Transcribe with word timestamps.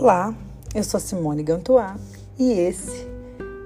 Olá, 0.00 0.32
eu 0.72 0.84
sou 0.84 1.00
Simone 1.00 1.42
Gantuá 1.42 1.96
e 2.38 2.52
esse 2.52 3.04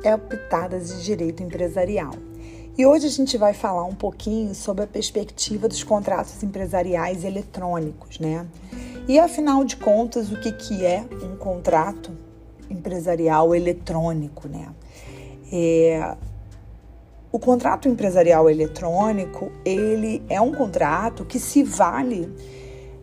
é 0.02 0.14
o 0.14 0.18
Pitadas 0.18 0.88
de 0.88 1.04
Direito 1.04 1.42
Empresarial. 1.42 2.14
E 2.78 2.86
hoje 2.86 3.06
a 3.06 3.10
gente 3.10 3.36
vai 3.36 3.52
falar 3.52 3.84
um 3.84 3.94
pouquinho 3.94 4.54
sobre 4.54 4.84
a 4.84 4.86
perspectiva 4.86 5.68
dos 5.68 5.84
contratos 5.84 6.42
empresariais 6.42 7.22
eletrônicos, 7.22 8.18
né? 8.18 8.46
E 9.06 9.18
afinal 9.18 9.62
de 9.62 9.76
contas, 9.76 10.32
o 10.32 10.40
que, 10.40 10.52
que 10.52 10.86
é 10.86 11.04
um 11.22 11.36
contrato 11.36 12.10
empresarial 12.70 13.54
eletrônico, 13.54 14.48
né? 14.48 14.68
É, 15.52 16.16
o 17.30 17.38
contrato 17.38 17.88
empresarial 17.88 18.48
eletrônico, 18.48 19.52
ele 19.66 20.22
é 20.30 20.40
um 20.40 20.54
contrato 20.54 21.26
que 21.26 21.38
se 21.38 21.62
vale 21.62 22.34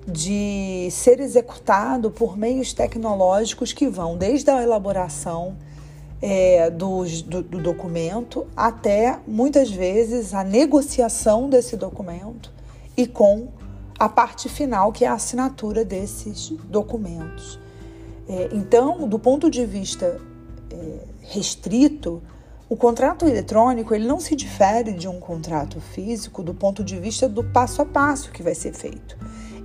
de 0.09 0.89
ser 0.91 1.19
executado 1.19 2.11
por 2.11 2.37
meios 2.37 2.73
tecnológicos 2.73 3.71
que 3.71 3.87
vão 3.87 4.17
desde 4.17 4.49
a 4.49 4.61
elaboração 4.61 5.55
é, 6.21 6.69
do, 6.69 7.05
do, 7.25 7.43
do 7.43 7.59
documento 7.59 8.45
até 8.55 9.19
muitas 9.25 9.71
vezes 9.71 10.33
a 10.33 10.43
negociação 10.43 11.49
desse 11.49 11.77
documento 11.77 12.51
e 12.97 13.07
com 13.07 13.47
a 13.97 14.09
parte 14.09 14.47
final, 14.49 14.91
que 14.91 15.05
é 15.05 15.07
a 15.07 15.13
assinatura 15.13 15.83
desses 15.83 16.49
documentos. 16.69 17.59
É, 18.27 18.49
então, 18.53 19.07
do 19.07 19.19
ponto 19.19 19.49
de 19.49 19.65
vista 19.65 20.19
é, 20.71 20.99
restrito, 21.21 22.21
o 22.69 22.75
contrato 22.77 23.25
eletrônico 23.25 23.95
ele 23.95 24.07
não 24.07 24.19
se 24.19 24.35
difere 24.35 24.93
de 24.93 25.07
um 25.07 25.19
contrato 25.19 25.81
físico 25.81 26.43
do 26.43 26.53
ponto 26.53 26.83
de 26.83 26.97
vista 26.99 27.27
do 27.27 27.43
passo 27.43 27.81
a 27.81 27.85
passo 27.85 28.31
que 28.31 28.43
vai 28.43 28.53
ser 28.53 28.73
feito. 28.73 29.17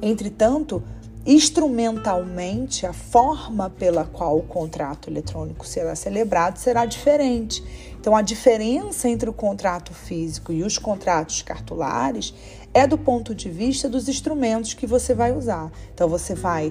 Entretanto, 0.07 0.83
instrumentalmente, 1.25 2.85
a 2.85 2.93
forma 2.93 3.71
pela 3.71 4.05
qual 4.05 4.37
o 4.37 4.43
contrato 4.43 5.09
eletrônico 5.09 5.67
será 5.67 5.95
celebrado 5.95 6.59
será 6.59 6.85
diferente. 6.85 7.65
Então, 7.99 8.15
a 8.15 8.21
diferença 8.21 9.09
entre 9.09 9.31
o 9.31 9.33
contrato 9.33 9.95
físico 9.95 10.53
e 10.53 10.63
os 10.63 10.77
contratos 10.77 11.41
cartulares 11.41 12.35
é 12.75 12.87
do 12.87 12.99
ponto 12.99 13.35
de 13.35 13.49
vista 13.49 13.89
dos 13.89 14.07
instrumentos 14.07 14.75
que 14.75 14.87
você 14.87 15.15
vai 15.15 15.35
usar. 15.35 15.73
Então, 15.95 16.07
você 16.07 16.35
vai 16.35 16.71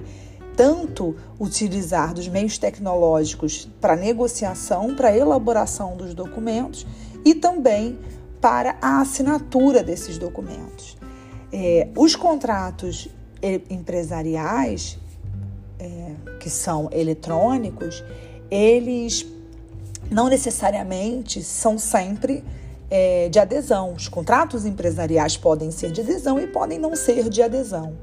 tanto 0.56 1.16
utilizar 1.40 2.14
dos 2.14 2.28
meios 2.28 2.56
tecnológicos 2.56 3.68
para 3.80 3.96
negociação, 3.96 4.94
para 4.94 5.16
elaboração 5.16 5.96
dos 5.96 6.14
documentos 6.14 6.86
e 7.24 7.34
também 7.34 7.98
para 8.40 8.76
a 8.80 9.00
assinatura 9.00 9.82
desses 9.82 10.18
documentos. 10.18 10.96
É, 11.56 11.88
os 11.96 12.16
contratos 12.16 13.08
empresariais, 13.70 14.98
é, 15.78 16.12
que 16.40 16.48
são 16.48 16.88
eletrônicos, 16.92 18.02
eles 18.50 19.26
não 20.10 20.28
necessariamente 20.28 21.42
são 21.42 21.78
sempre 21.78 22.44
é, 22.90 23.28
de 23.28 23.38
adesão. 23.38 23.94
Os 23.94 24.08
contratos 24.08 24.64
empresariais 24.64 25.36
podem 25.36 25.70
ser 25.70 25.90
de 25.90 26.00
adesão 26.00 26.38
e 26.38 26.46
podem 26.46 26.78
não 26.78 26.94
ser 26.94 27.28
de 27.28 27.42
adesão, 27.42 27.94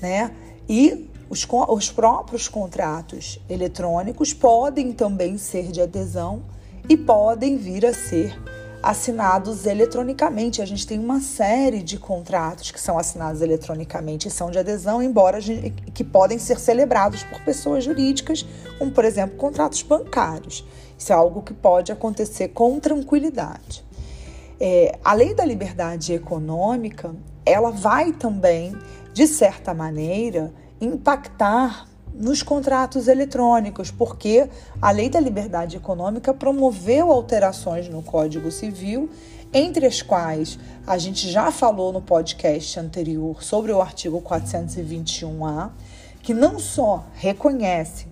né? 0.00 0.30
E 0.68 1.08
os, 1.28 1.46
os 1.68 1.90
próprios 1.90 2.48
contratos 2.48 3.40
eletrônicos 3.48 4.32
podem 4.32 4.92
também 4.92 5.38
ser 5.38 5.70
de 5.70 5.80
adesão 5.80 6.42
e 6.88 6.96
podem 6.96 7.56
vir 7.56 7.86
a 7.86 7.94
ser 7.94 8.38
assinados 8.84 9.64
eletronicamente. 9.64 10.60
A 10.60 10.66
gente 10.66 10.86
tem 10.86 10.98
uma 10.98 11.20
série 11.20 11.82
de 11.82 11.98
contratos 11.98 12.70
que 12.70 12.80
são 12.80 12.98
assinados 12.98 13.40
eletronicamente 13.40 14.28
e 14.28 14.30
são 14.30 14.50
de 14.50 14.58
adesão, 14.58 15.02
embora 15.02 15.40
gente, 15.40 15.70
que 15.92 16.04
podem 16.04 16.38
ser 16.38 16.60
celebrados 16.60 17.22
por 17.24 17.40
pessoas 17.40 17.82
jurídicas, 17.82 18.46
como 18.78 18.90
por 18.90 19.04
exemplo 19.04 19.36
contratos 19.36 19.82
bancários. 19.82 20.64
Isso 20.98 21.12
é 21.12 21.16
algo 21.16 21.42
que 21.42 21.54
pode 21.54 21.90
acontecer 21.90 22.48
com 22.48 22.78
tranquilidade. 22.78 23.82
É, 24.60 24.98
a 25.02 25.14
lei 25.14 25.34
da 25.34 25.44
liberdade 25.44 26.12
econômica, 26.12 27.14
ela 27.44 27.70
vai 27.70 28.12
também, 28.12 28.76
de 29.12 29.26
certa 29.26 29.72
maneira, 29.74 30.52
impactar 30.80 31.88
nos 32.14 32.42
contratos 32.42 33.08
eletrônicos, 33.08 33.90
porque 33.90 34.48
a 34.80 34.90
Lei 34.90 35.10
da 35.10 35.18
Liberdade 35.18 35.76
Econômica 35.76 36.32
promoveu 36.32 37.10
alterações 37.10 37.88
no 37.88 38.02
Código 38.02 38.50
Civil, 38.50 39.10
entre 39.52 39.86
as 39.86 40.00
quais 40.00 40.58
a 40.86 40.96
gente 40.96 41.30
já 41.30 41.50
falou 41.50 41.92
no 41.92 42.00
podcast 42.00 42.78
anterior 42.78 43.42
sobre 43.42 43.72
o 43.72 43.80
artigo 43.80 44.20
421-A, 44.22 45.70
que 46.22 46.32
não 46.32 46.58
só 46.58 47.04
reconhece 47.14 48.06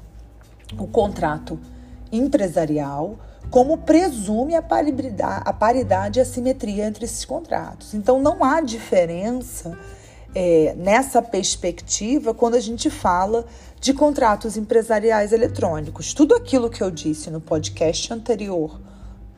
o 0.78 0.86
contrato 0.86 1.58
empresarial, 2.10 3.18
como 3.50 3.78
presume 3.78 4.54
a 4.54 4.62
paridade, 4.62 5.42
a 5.44 6.18
e 6.18 6.20
a 6.20 6.24
simetria 6.24 6.86
entre 6.86 7.04
esses 7.04 7.24
contratos. 7.24 7.94
Então 7.94 8.20
não 8.20 8.42
há 8.44 8.60
diferença 8.60 9.76
é, 10.34 10.74
nessa 10.76 11.20
perspectiva 11.20 12.32
quando 12.32 12.54
a 12.54 12.60
gente 12.60 12.90
fala 12.90 13.44
de 13.80 13.92
contratos 13.92 14.56
empresariais 14.56 15.32
eletrônicos. 15.32 16.14
Tudo 16.14 16.34
aquilo 16.34 16.70
que 16.70 16.82
eu 16.82 16.90
disse 16.90 17.30
no 17.30 17.40
podcast 17.40 18.12
anterior 18.12 18.80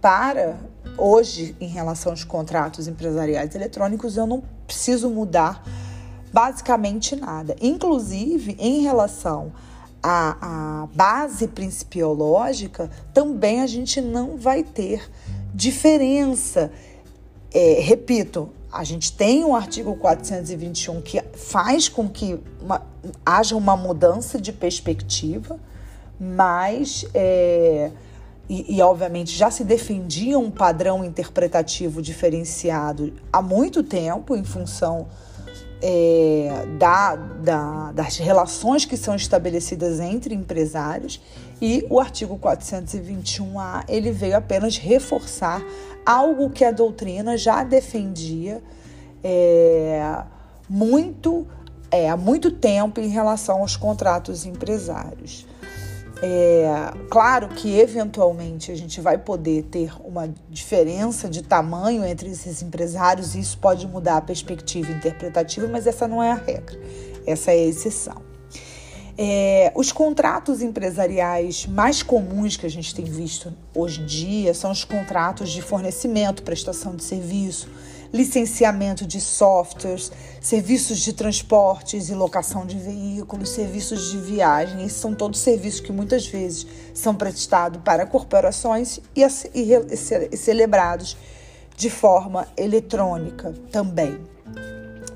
para 0.01 0.57
hoje 0.99 1.57
em 1.61 1.67
relação 1.67 2.13
aos 2.13 2.25
contratos 2.25 2.87
empresariais 2.87 3.55
eletrônicos, 3.55 4.17
eu 4.17 4.27
não 4.27 4.43
preciso 4.67 5.09
mudar 5.09 5.65
basicamente 6.33 7.17
nada. 7.17 7.57
Inclusive, 7.61 8.57
em 8.59 8.83
relação 8.83 9.53
à, 10.03 10.83
à 10.83 10.87
base 10.89 11.49
principiológica, 11.49 12.91
também 13.13 13.63
a 13.63 13.67
gente 13.67 14.01
não 14.01 14.37
vai 14.37 14.63
ter 14.63 15.09
diferença. 15.55 16.71
É, 17.55 17.79
repito, 17.81 18.51
a 18.73 18.83
gente 18.83 19.13
tem 19.13 19.45
um 19.45 19.55
artigo 19.55 19.95
421 19.95 21.01
que 21.01 21.23
faz 21.35 21.89
com 21.89 22.09
que 22.09 22.41
uma, 22.61 22.83
haja 23.25 23.55
uma 23.55 23.77
mudança 23.77 24.41
de 24.41 24.53
perspectiva, 24.53 25.61
mas 26.19 27.07
é, 27.15 27.93
e, 28.49 28.77
e, 28.77 28.83
obviamente 28.83 29.31
já 29.31 29.51
se 29.53 29.63
defendia 29.63 30.37
um 30.37 30.51
padrão 30.51 31.05
interpretativo 31.05 32.03
diferenciado 32.03 33.13
há 33.33 33.41
muito 33.41 33.85
tempo 33.85 34.35
em 34.35 34.45
função 34.45 35.07
é, 35.81 36.67
da, 36.79 37.15
da, 37.15 37.93
das 37.93 38.17
relações 38.17 38.85
que 38.85 38.97
são 38.97 39.15
estabelecidas 39.15 40.01
entre 40.01 40.35
empresários 40.35 41.21
e 41.61 41.87
o 41.89 42.01
artigo 42.01 42.39
421A 42.39 43.85
ele 43.89 44.11
veio 44.11 44.37
apenas 44.37 44.77
reforçar 44.77 45.63
algo 46.05 46.51
que 46.51 46.65
a 46.65 46.71
doutrina 46.71 47.37
já 47.37 47.65
defendia 47.65 48.63
é, 49.23 50.23
muito 50.69 51.47
é, 51.91 52.11
há 52.11 52.17
muito 52.17 52.51
tempo 52.51 53.01
em 53.01 53.09
relação 53.09 53.61
aos 53.61 53.77
contratos 53.77 54.45
empresários. 54.45 55.47
É, 56.23 56.93
claro 57.11 57.49
que 57.49 57.79
eventualmente 57.79 58.73
a 58.73 58.75
gente 58.75 59.01
vai 59.01 59.19
poder 59.19 59.65
ter 59.65 59.93
uma 60.05 60.29
diferença 60.49 61.29
de 61.29 61.43
tamanho 61.43 62.05
entre 62.05 62.31
esses 62.31 62.63
empresários 62.63 63.35
e 63.35 63.41
isso 63.41 63.59
pode 63.59 63.87
mudar 63.87 64.17
a 64.17 64.21
perspectiva 64.21 64.91
interpretativa, 64.91 65.69
mas 65.69 65.87
essa 65.87 66.09
não 66.09 66.23
é 66.23 66.31
a 66.33 66.35
regra, 66.35 66.79
essa 67.27 67.51
é 67.51 67.55
a 67.55 67.67
exceção. 67.67 68.34
É, 69.17 69.71
os 69.77 69.93
contratos 69.93 70.61
empresariais 70.61 71.67
mais 71.67 72.03
comuns 72.03 72.57
que 72.57 72.67
a 72.67 72.71
gente 72.71 72.93
tem 72.93 73.05
visto 73.05 73.53
hoje 73.73 74.03
em 74.03 74.07
dia 74.07 74.53
são 74.55 74.73
os 74.73 74.85
contratos 74.85 75.51
de 75.51 75.63
fornecimento, 75.63 76.43
prestação 76.43 76.97
de 76.97 77.05
serviço, 77.05 77.71
licenciamento 78.13 79.07
de 79.07 79.21
softwares, 79.21 80.11
serviços 80.41 80.99
de 80.99 81.13
transportes 81.13 82.09
e 82.09 82.15
locação 82.15 82.67
de 82.67 82.77
veículos, 82.77 83.51
serviços 83.51 84.11
de 84.11 84.19
viagem. 84.19 84.85
Esses 84.85 84.99
são 84.99 85.15
todos 85.15 85.39
serviços 85.39 85.79
que 85.79 85.93
muitas 85.93 86.27
vezes 86.27 86.67
são 86.93 87.15
prestados 87.15 87.81
para 87.85 88.07
corporações 88.07 88.99
e, 89.15 89.23
e, 89.55 89.75
e 90.33 90.37
celebrados 90.37 91.17
de 91.77 91.89
forma 91.89 92.49
eletrônica 92.57 93.55
também 93.71 94.34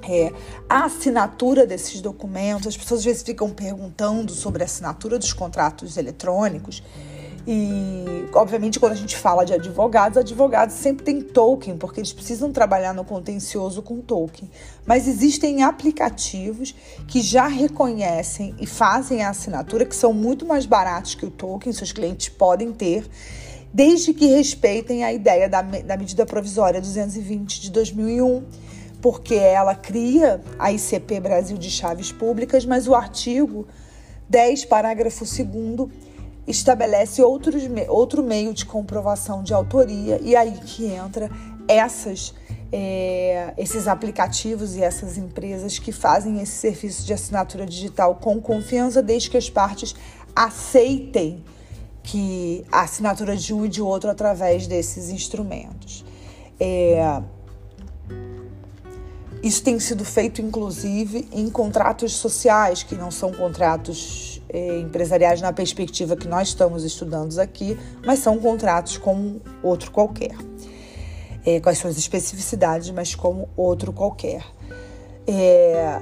é, 0.08 0.32
a 0.69 0.87
assinatura 0.87 1.66
desses 1.66 2.00
documentos. 2.00 2.66
As 2.66 2.76
pessoas 2.76 3.00
às 3.00 3.05
vezes 3.05 3.22
ficam 3.22 3.50
perguntando 3.50 4.32
sobre 4.32 4.62
a 4.62 4.66
assinatura 4.66 5.19
dos 5.19 5.32
contratos 5.32 5.96
eletrônicos. 5.96 6.82
E, 7.50 8.28
obviamente, 8.34 8.78
quando 8.78 8.93
a 8.93 8.96
gente 8.96 9.16
fala 9.16 9.44
de 9.44 9.55
advogados, 9.55 10.19
advogados 10.19 10.75
sempre 10.75 11.05
têm 11.05 11.22
token, 11.22 11.78
porque 11.78 11.99
eles 11.99 12.12
precisam 12.12 12.52
trabalhar 12.52 12.93
no 12.93 13.05
contencioso 13.05 13.81
com 13.81 14.02
token. 14.02 14.50
Mas 14.84 15.08
existem 15.08 15.62
aplicativos 15.62 16.75
que 17.06 17.22
já 17.22 17.46
reconhecem 17.46 18.55
e 18.60 18.66
fazem 18.66 19.22
a 19.22 19.31
assinatura, 19.31 19.87
que 19.87 19.96
são 19.96 20.12
muito 20.12 20.44
mais 20.44 20.66
baratos 20.66 21.14
que 21.14 21.25
o 21.25 21.31
token, 21.31 21.72
seus 21.72 21.90
clientes 21.90 22.28
podem 22.28 22.70
ter, 22.70 23.08
desde 23.72 24.12
que 24.12 24.26
respeitem 24.26 25.02
a 25.02 25.12
ideia 25.12 25.49
da, 25.49 25.62
da 25.62 25.96
medida 25.96 26.26
provisória 26.26 26.82
220 26.82 27.62
de 27.62 27.70
2001 27.70 28.44
porque 29.00 29.34
ela 29.34 29.74
cria 29.74 30.40
a 30.58 30.72
ICP 30.72 31.20
Brasil 31.20 31.56
de 31.56 31.70
Chaves 31.70 32.10
Públicas, 32.10 32.64
mas 32.64 32.88
o 32.88 32.94
artigo 32.94 33.66
10, 34.28 34.64
parágrafo 34.64 35.24
2 35.24 35.90
estabelece 36.46 37.22
outros, 37.22 37.62
outro 37.88 38.22
meio 38.22 38.52
de 38.54 38.64
comprovação 38.64 39.42
de 39.42 39.52
autoria 39.52 40.18
e 40.22 40.34
aí 40.34 40.52
que 40.64 40.86
entra 40.86 41.30
essas 41.68 42.34
é, 42.70 43.54
esses 43.56 43.88
aplicativos 43.88 44.76
e 44.76 44.82
essas 44.82 45.16
empresas 45.16 45.78
que 45.78 45.90
fazem 45.90 46.40
esse 46.40 46.52
serviço 46.52 47.04
de 47.04 47.12
assinatura 47.12 47.64
digital 47.64 48.16
com 48.16 48.40
confiança, 48.40 49.02
desde 49.02 49.30
que 49.30 49.36
as 49.36 49.48
partes 49.48 49.94
aceitem 50.36 51.42
que 52.02 52.64
a 52.70 52.82
assinatura 52.82 53.36
de 53.36 53.54
um 53.54 53.64
e 53.64 53.68
de 53.68 53.80
outro 53.80 54.10
através 54.10 54.66
desses 54.66 55.08
instrumentos. 55.10 56.04
É, 56.60 57.22
isso 59.43 59.62
tem 59.62 59.79
sido 59.79 60.05
feito, 60.05 60.43
inclusive, 60.43 61.29
em 61.32 61.49
contratos 61.49 62.14
sociais, 62.14 62.82
que 62.82 62.94
não 62.94 63.11
são 63.11 63.32
contratos 63.32 64.43
é, 64.49 64.81
empresariais 64.81 65.40
na 65.40 65.52
perspectiva 65.52 66.17
que 66.17 66.26
nós 66.26 66.49
estamos 66.49 66.82
estudando 66.85 67.38
aqui, 67.38 67.79
mas 68.05 68.19
são 68.19 68.38
contratos 68.38 68.99
como 68.99 69.40
outro 69.62 69.90
qualquer. 69.90 70.35
É, 71.46 71.61
com 71.61 71.69
as 71.70 71.79
suas 71.79 71.96
especificidades, 71.96 72.90
mas 72.90 73.14
como 73.14 73.49
outro 73.56 73.93
qualquer. 73.93 74.44
É, 75.26 76.00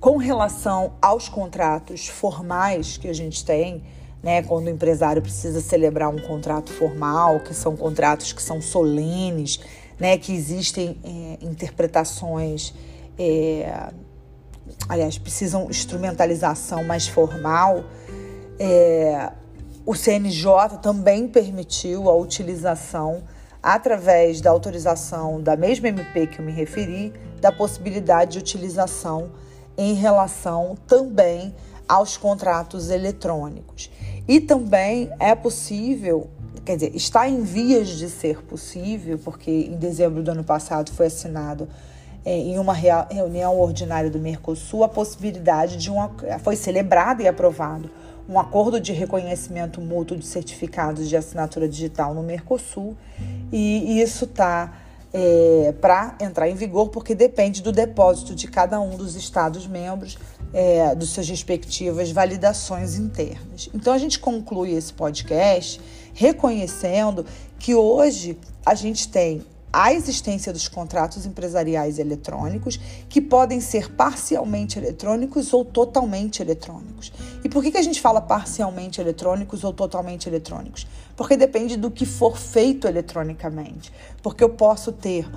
com 0.00 0.16
relação 0.16 0.94
aos 1.02 1.28
contratos 1.28 2.08
formais 2.08 2.96
que 2.96 3.08
a 3.08 3.12
gente 3.12 3.44
tem, 3.44 3.82
né, 4.22 4.42
quando 4.42 4.66
o 4.66 4.70
empresário 4.70 5.20
precisa 5.22 5.60
celebrar 5.60 6.08
um 6.08 6.18
contrato 6.18 6.72
formal, 6.72 7.40
que 7.40 7.54
são 7.54 7.76
contratos 7.76 8.32
que 8.32 8.42
são 8.42 8.60
solenes, 8.60 9.60
né, 9.98 10.16
que 10.16 10.32
existem 10.32 10.96
é, 11.02 11.44
interpretações, 11.44 12.74
é, 13.18 13.90
aliás, 14.88 15.18
precisam 15.18 15.68
instrumentalização 15.68 16.84
mais 16.84 17.08
formal. 17.08 17.84
É, 18.58 19.32
o 19.84 19.94
CNJ 19.94 20.78
também 20.82 21.26
permitiu 21.26 22.10
a 22.10 22.14
utilização, 22.14 23.22
através 23.62 24.40
da 24.40 24.50
autorização 24.50 25.40
da 25.40 25.56
mesma 25.56 25.88
MP 25.88 26.26
que 26.28 26.38
eu 26.38 26.44
me 26.44 26.52
referi, 26.52 27.12
da 27.40 27.50
possibilidade 27.50 28.32
de 28.32 28.38
utilização 28.38 29.30
em 29.76 29.94
relação 29.94 30.76
também 30.86 31.54
aos 31.88 32.16
contratos 32.16 32.90
eletrônicos. 32.90 33.90
E 34.26 34.40
também 34.40 35.10
é 35.18 35.34
possível 35.34 36.28
quer 36.68 36.76
dizer, 36.76 36.94
está 36.94 37.26
em 37.26 37.42
vias 37.42 37.88
de 37.88 38.10
ser 38.10 38.42
possível, 38.42 39.18
porque 39.18 39.50
em 39.50 39.76
dezembro 39.78 40.22
do 40.22 40.30
ano 40.30 40.44
passado 40.44 40.92
foi 40.92 41.06
assinado 41.06 41.66
é, 42.22 42.36
em 42.36 42.58
uma 42.58 42.74
reunião 42.74 43.58
ordinária 43.58 44.10
do 44.10 44.18
Mercosul 44.18 44.84
a 44.84 44.88
possibilidade 44.88 45.78
de 45.78 45.90
uma. 45.90 46.10
Foi 46.44 46.56
celebrado 46.56 47.22
e 47.22 47.26
aprovado 47.26 47.90
um 48.28 48.38
acordo 48.38 48.78
de 48.78 48.92
reconhecimento 48.92 49.80
mútuo 49.80 50.14
de 50.14 50.26
certificados 50.26 51.08
de 51.08 51.16
assinatura 51.16 51.66
digital 51.66 52.12
no 52.12 52.22
Mercosul, 52.22 52.94
e 53.50 54.02
isso 54.02 54.26
está 54.26 54.74
é, 55.10 55.74
para 55.80 56.16
entrar 56.20 56.50
em 56.50 56.54
vigor, 56.54 56.90
porque 56.90 57.14
depende 57.14 57.62
do 57.62 57.72
depósito 57.72 58.34
de 58.34 58.46
cada 58.46 58.78
um 58.78 58.90
dos 58.90 59.16
Estados-membros, 59.16 60.18
é, 60.52 60.94
dos 60.94 61.10
suas 61.10 61.28
respectivas 61.28 62.10
validações 62.10 62.96
internas. 62.96 63.68
Então, 63.74 63.92
a 63.92 63.98
gente 63.98 64.18
conclui 64.18 64.72
esse 64.72 64.92
podcast 64.92 65.80
reconhecendo 66.14 67.24
que 67.58 67.74
hoje 67.74 68.38
a 68.64 68.74
gente 68.74 69.08
tem 69.08 69.44
a 69.72 69.92
existência 69.92 70.52
dos 70.52 70.66
contratos 70.66 71.26
empresariais 71.26 71.98
eletrônicos, 71.98 72.80
que 73.08 73.20
podem 73.20 73.60
ser 73.60 73.92
parcialmente 73.92 74.78
eletrônicos 74.78 75.52
ou 75.52 75.64
totalmente 75.64 76.42
eletrônicos. 76.42 77.12
E 77.44 77.48
por 77.48 77.62
que, 77.62 77.70
que 77.70 77.78
a 77.78 77.82
gente 77.82 78.00
fala 78.00 78.20
parcialmente 78.20 79.00
eletrônicos 79.00 79.64
ou 79.64 79.72
totalmente 79.72 80.28
eletrônicos? 80.28 80.86
Porque 81.16 81.36
depende 81.36 81.76
do 81.76 81.90
que 81.90 82.06
for 82.06 82.38
feito 82.38 82.88
eletronicamente. 82.88 83.92
Porque 84.22 84.42
eu 84.42 84.50
posso 84.50 84.90
ter 84.90 85.28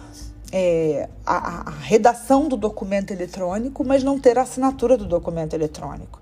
é, 0.52 1.08
a, 1.26 1.70
a 1.70 1.72
redação 1.72 2.48
do 2.48 2.58
documento 2.58 3.12
eletrônico, 3.12 3.84
mas 3.84 4.04
não 4.04 4.20
ter 4.20 4.38
a 4.38 4.42
assinatura 4.42 4.98
do 4.98 5.06
documento 5.06 5.54
eletrônico. 5.54 6.20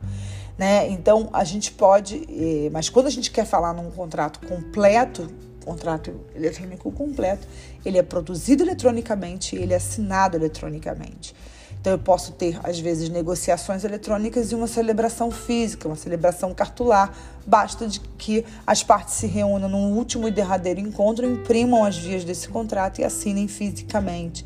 Né? 0.57 0.89
Então 0.89 1.29
a 1.31 1.43
gente 1.43 1.71
pode, 1.71 2.27
é, 2.29 2.69
mas 2.69 2.89
quando 2.89 3.07
a 3.07 3.09
gente 3.09 3.31
quer 3.31 3.45
falar 3.45 3.73
num 3.73 3.89
contrato 3.89 4.45
completo, 4.45 5.29
contrato 5.63 6.13
eletrônico 6.35 6.91
completo, 6.91 7.47
ele 7.85 7.97
é 7.97 8.03
produzido 8.03 8.63
eletronicamente 8.63 9.55
e 9.55 9.61
ele 9.61 9.73
é 9.73 9.77
assinado 9.77 10.35
eletronicamente. 10.35 11.33
Então, 11.81 11.93
eu 11.93 11.99
posso 11.99 12.33
ter, 12.33 12.59
às 12.61 12.77
vezes, 12.77 13.07
negociações 13.07 13.85
eletrônicas 13.85 14.51
e 14.51 14.55
uma 14.55 14.67
celebração 14.67 15.31
física, 15.31 15.87
uma 15.87 15.95
celebração 15.95 16.53
cartular. 16.53 17.13
Basta 17.47 17.87
de 17.87 18.01
que 18.17 18.45
as 18.67 18.83
partes 18.83 19.13
se 19.13 19.27
reúnam 19.27 19.69
num 19.69 19.93
último 19.97 20.27
e 20.27 20.31
derradeiro 20.31 20.81
encontro, 20.81 21.25
imprimam 21.25 21.85
as 21.85 21.97
vias 21.97 22.25
desse 22.25 22.49
contrato 22.49 22.99
e 22.99 23.03
assinem 23.05 23.47
fisicamente. 23.47 24.45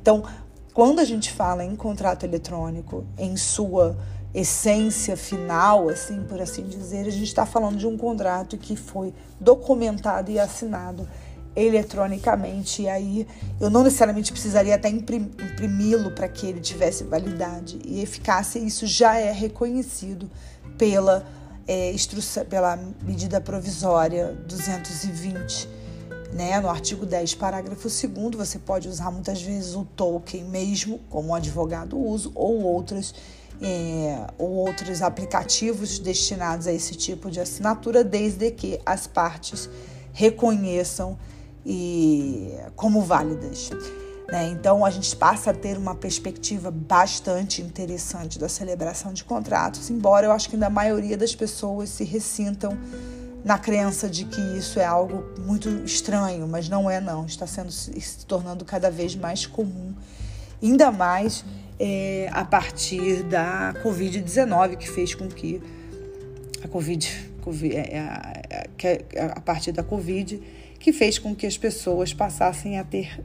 Então, 0.00 0.24
quando 0.72 1.00
a 1.00 1.04
gente 1.04 1.30
fala 1.30 1.62
em 1.62 1.76
contrato 1.76 2.24
eletrônico, 2.24 3.04
em 3.18 3.36
sua 3.36 3.94
essência 4.32 5.16
final, 5.16 5.88
assim 5.88 6.22
por 6.22 6.40
assim 6.40 6.62
dizer, 6.62 7.06
a 7.06 7.10
gente 7.10 7.24
está 7.24 7.44
falando 7.44 7.76
de 7.76 7.86
um 7.86 7.98
contrato 7.98 8.56
que 8.56 8.76
foi 8.76 9.12
documentado 9.38 10.30
e 10.30 10.38
assinado 10.38 11.06
eletronicamente. 11.54 12.82
E 12.82 12.88
aí 12.88 13.26
eu 13.60 13.70
não 13.70 13.82
necessariamente 13.82 14.32
precisaria 14.32 14.74
até 14.74 14.88
imprimi-lo 14.88 16.10
para 16.12 16.28
que 16.28 16.46
ele 16.46 16.60
tivesse 16.60 17.04
validade 17.04 17.78
e 17.84 18.00
eficácia. 18.00 18.58
Isso 18.58 18.86
já 18.86 19.16
é 19.18 19.32
reconhecido 19.32 20.30
pela, 20.78 21.26
é, 21.66 21.92
instrução, 21.92 22.44
pela 22.44 22.78
medida 23.02 23.40
provisória 23.40 24.36
220. 24.46 25.68
Né? 26.32 26.60
No 26.60 26.68
artigo 26.68 27.04
10, 27.04 27.34
parágrafo 27.34 27.88
2, 27.88 28.36
você 28.36 28.58
pode 28.58 28.88
usar 28.88 29.10
muitas 29.10 29.42
vezes 29.42 29.74
o 29.74 29.84
token 29.84 30.44
mesmo, 30.44 31.00
como 31.10 31.30
o 31.30 31.34
advogado 31.34 31.98
usa, 31.98 32.30
ou 32.34 32.62
outras 32.62 33.12
é, 33.62 34.26
ou 34.38 34.52
outros 34.52 35.02
aplicativos 35.02 35.98
destinados 35.98 36.66
a 36.66 36.72
esse 36.72 36.94
tipo 36.94 37.30
de 37.30 37.40
assinatura, 37.40 38.02
desde 38.02 38.50
que 38.50 38.80
as 38.86 39.06
partes 39.06 39.68
reconheçam 40.12 41.18
e 41.64 42.54
como 42.76 43.02
válidas. 43.02 43.70
Né? 44.28 44.48
Então 44.48 44.84
a 44.84 44.90
gente 44.90 45.14
passa 45.16 45.50
a 45.50 45.54
ter 45.54 45.76
uma 45.76 45.94
perspectiva 45.94 46.70
bastante 46.70 47.60
interessante 47.60 48.38
da 48.38 48.48
celebração 48.48 49.12
de 49.12 49.24
contratos, 49.24 49.90
embora 49.90 50.26
eu 50.26 50.32
acho 50.32 50.48
que 50.48 50.56
ainda 50.56 50.66
a 50.66 50.70
maioria 50.70 51.16
das 51.16 51.34
pessoas 51.34 51.88
se 51.90 52.04
ressintam 52.04 52.78
na 53.44 53.58
crença 53.58 54.08
de 54.08 54.26
que 54.26 54.40
isso 54.56 54.78
é 54.78 54.84
algo 54.84 55.24
muito 55.40 55.68
estranho, 55.84 56.46
mas 56.46 56.68
não 56.68 56.90
é 56.90 57.00
não, 57.00 57.24
está 57.24 57.46
sendo 57.46 57.72
se 57.72 58.24
tornando 58.26 58.64
cada 58.64 58.90
vez 58.90 59.16
mais 59.16 59.46
comum, 59.46 59.94
ainda 60.62 60.92
mais 60.92 61.44
é, 61.78 62.28
a 62.32 62.44
partir 62.44 63.22
da 63.22 63.74
Covid-19, 63.82 64.76
que 64.76 64.88
fez 64.88 65.14
com 65.14 65.26
que 65.26 65.60
a 66.62 66.68
Covid, 66.68 67.30
COVID, 67.40 67.74
é, 67.74 68.68
é, 68.78 69.04
é, 69.14 69.24
a 69.34 69.40
partir 69.40 69.72
da 69.72 69.82
Covid, 69.82 70.40
que 70.80 70.92
fez 70.92 71.18
com 71.18 71.36
que 71.36 71.46
as 71.46 71.56
pessoas 71.56 72.12
passassem 72.12 72.78
a 72.78 72.84
ter 72.84 73.22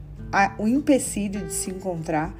o 0.58 0.68
empecilho 0.68 1.44
de 1.46 1.52
se 1.52 1.70
encontrar 1.70 2.36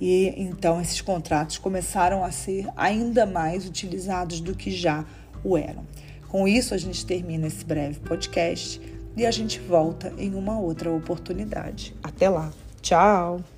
e 0.00 0.32
então 0.36 0.80
esses 0.80 1.00
contratos 1.00 1.58
começaram 1.58 2.24
a 2.24 2.30
ser 2.30 2.66
ainda 2.76 3.26
mais 3.26 3.66
utilizados 3.66 4.40
do 4.40 4.54
que 4.54 4.70
já 4.70 5.04
o 5.44 5.56
eram. 5.56 5.86
Com 6.28 6.48
isso, 6.48 6.74
a 6.74 6.78
gente 6.78 7.06
termina 7.06 7.46
esse 7.46 7.64
breve 7.64 8.00
podcast 8.00 8.80
e 9.16 9.24
a 9.24 9.30
gente 9.30 9.60
volta 9.60 10.12
em 10.18 10.34
uma 10.34 10.58
outra 10.58 10.90
oportunidade. 10.90 11.94
Até 12.02 12.28
lá. 12.28 12.52
Tchau! 12.82 13.53